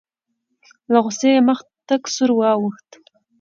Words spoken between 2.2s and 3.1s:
واوښت.